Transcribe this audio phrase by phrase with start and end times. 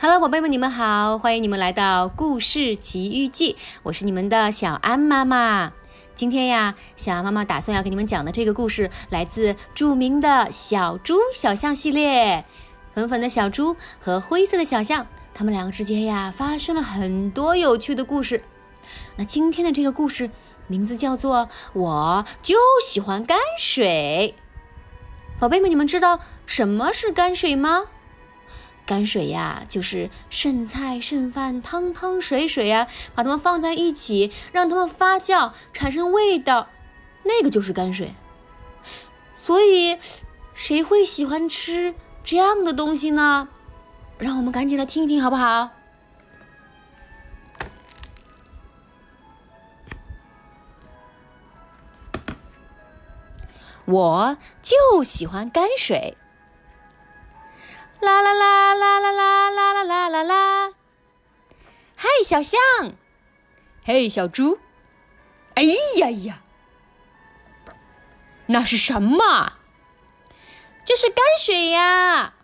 [0.00, 5.72] Hello，宝贝们，你们好，欢迎你们来到故事奇遇记，我是你们的小安妈妈。
[6.14, 12.44] 今天呀，小安妈妈打算要给你们讲的这个故事，来自著名的小猪小象系列。
[12.94, 18.44] 粉粉的小猪和灰色的小象，他们两个之间呀，发生了很多有趣的故事。
[19.16, 20.30] 那今天的这个故事
[20.68, 21.38] 名字叫做
[21.72, 22.54] 《我就
[22.86, 24.36] 喜欢泔水》。
[25.40, 27.86] 宝贝们，你们知道什么是泔水吗？
[28.88, 36.68] 泔水呀，就是剩菜剩饭、汤汤水水呀，把它们放在一起，让它们发酵产生味道，
[37.24, 38.14] 那个就是泔水。
[39.36, 39.98] 所以，
[40.54, 43.48] 谁会喜欢吃这样的东西呢？
[44.18, 45.70] 让我们赶紧来听一听，好不好？
[53.84, 56.16] 我就喜欢泔水。
[58.00, 60.72] 啦啦啦啦啦啦啦啦啦啦啦！
[61.96, 62.58] 嗨，小象！
[63.84, 64.58] 嘿，小猪！
[65.54, 65.62] 哎
[65.96, 66.42] 呀呀！
[68.46, 69.54] 那是什么？
[70.84, 72.34] 这是泔水呀！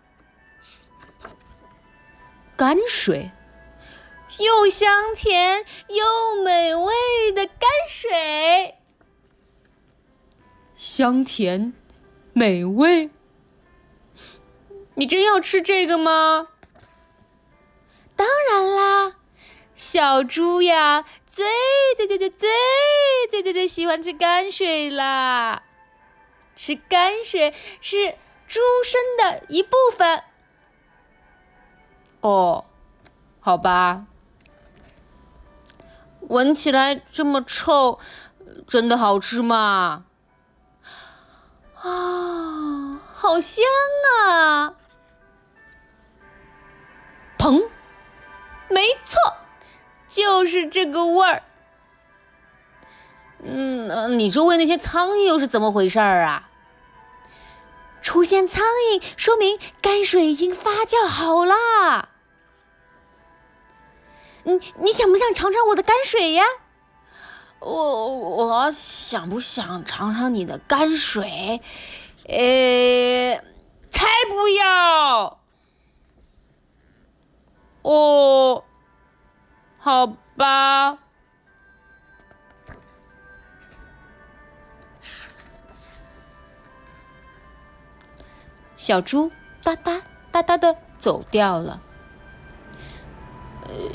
[2.57, 3.31] 泔水，
[4.39, 6.93] 又香甜又美味
[7.33, 7.49] 的泔
[7.87, 8.75] 水，
[10.75, 11.73] 香甜
[12.33, 13.09] 美味。
[14.95, 16.47] 你真要吃这个吗？
[18.15, 19.15] 当然啦，
[19.75, 21.45] 小猪呀，最
[21.97, 22.49] 最最最最
[23.29, 25.63] 最最最喜欢吃泔水啦！
[26.55, 28.15] 吃泔水是
[28.47, 30.23] 猪身的一部分。
[32.21, 32.63] 哦，
[33.41, 34.05] 好吧。
[36.21, 37.99] 闻起来这么臭，
[38.65, 40.05] 真的好吃吗？
[41.75, 43.65] 啊，好香
[44.21, 44.75] 啊！
[50.55, 51.43] 是这个味儿。
[53.43, 56.49] 嗯，你周围那些苍蝇又是怎么回事儿啊？
[58.01, 62.09] 出现苍蝇，说明泔水已经发酵好啦。
[64.43, 66.45] 你你想不想尝尝我的泔水呀？
[67.59, 71.61] 我我想不想尝尝你的泔水？
[72.27, 73.43] 呃，
[73.91, 75.39] 才不要！
[77.81, 78.63] 哦，
[79.85, 80.97] 好吧。
[88.75, 89.31] 小猪
[89.61, 90.01] 哒哒
[90.31, 91.79] 哒哒的走掉了。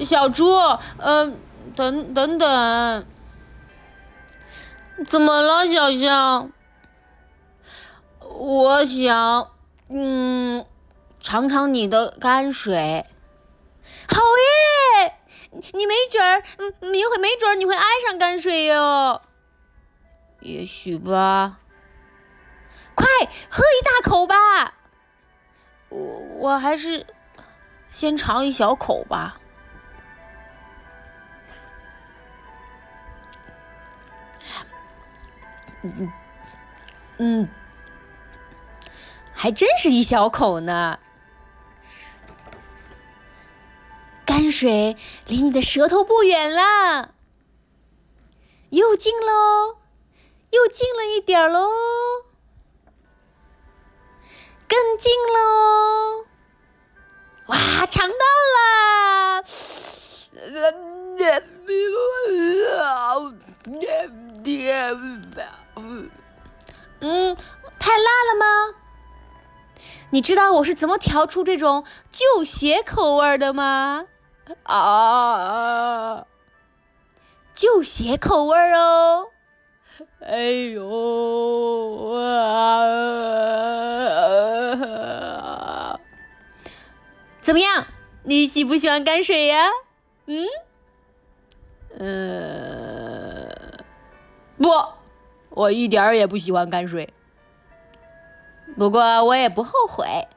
[0.05, 0.55] 小猪，
[0.99, 1.33] 呃，
[1.75, 3.05] 等等等，
[5.09, 6.53] 怎么了，小象？
[8.21, 9.51] 我想，
[9.89, 10.65] 嗯，
[11.19, 13.05] 尝尝你的泔水。
[14.09, 14.21] 好！
[15.51, 19.21] 你没准儿，嗯，你会没准儿你会爱上泔水哟。
[20.41, 21.59] 也许吧。
[22.95, 23.07] 快
[23.51, 24.75] 喝一大口吧！
[25.89, 25.99] 我
[26.39, 27.05] 我还是
[27.91, 29.41] 先尝一小口吧。
[35.83, 36.13] 嗯
[37.19, 37.49] 嗯，
[39.33, 41.00] 还真是一小口呢。
[44.31, 44.97] 泔水
[45.27, 47.15] 离你的舌头不远了，
[48.71, 49.79] 又近喽，
[50.51, 51.69] 又近了一点喽，
[54.69, 56.27] 更近喽！
[57.47, 58.15] 哇，尝到
[58.55, 59.43] 了！
[67.01, 67.37] 嗯，
[67.81, 68.75] 太辣了吗？
[70.13, 74.07] 你知道我是怎么调出这种旧鞋口味的吗？
[74.65, 76.27] 啊，
[77.55, 79.29] 旧鞋口味儿哦！
[80.21, 82.81] 哎呦啊！
[87.41, 87.87] 怎么样？
[88.25, 89.69] 你喜不喜欢泔水呀？
[90.27, 90.47] 嗯？
[91.99, 93.49] 呃，
[94.57, 94.71] 不，
[95.51, 97.13] 我一点儿也不喜欢泔水。
[98.77, 100.29] 不过我也不后悔，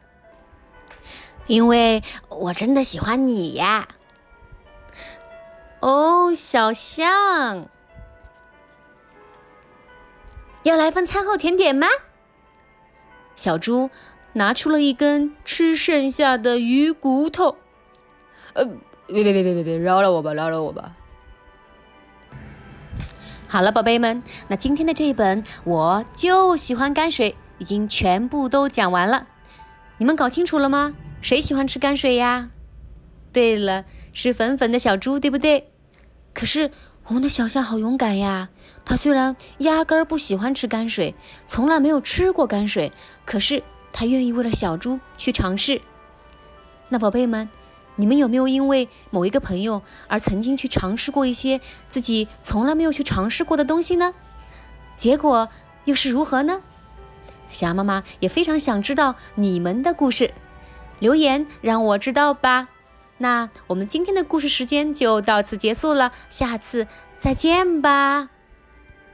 [1.47, 3.87] 因为我真的喜欢你呀。
[5.83, 7.67] 哦，小象，
[10.63, 11.87] 要来份餐后甜点吗？
[13.35, 13.89] 小猪
[14.31, 17.57] 拿出了一根吃剩下的鱼骨头。
[18.53, 18.65] 呃，
[19.07, 20.95] 别别别别别别，饶了我吧，饶了我吧。
[23.49, 29.27] 好了，宝贝们，那今天的这一本我就喜欢泔水，已经全部都讲完了。
[29.97, 30.95] 你们搞清楚了吗？
[31.21, 32.51] 谁喜欢吃泔水呀？
[33.33, 33.83] 对了，
[34.13, 35.71] 是粉粉的小猪，对不对？
[36.33, 36.71] 可是
[37.05, 38.49] 我们的小象好勇敢呀！
[38.85, 41.15] 它虽然压根儿不喜欢吃泔水，
[41.45, 42.91] 从来没有吃过泔水，
[43.25, 45.81] 可是它愿意为了小猪去尝试。
[46.89, 47.49] 那宝贝们，
[47.95, 54.13] 你们有没有因为某一个朋友而曾经去尝试过一些自己从来没有去尝试过的东西呢？
[54.95, 55.49] 结果
[55.85, 56.61] 又是如何呢？
[57.51, 60.33] 小鸭妈妈也非常想知道你们的故事，
[60.99, 62.69] 留言让我知道吧。
[63.23, 66.85] 那我们今天的故事时间就到此结束了，下次
[67.17, 68.32] 再见吧。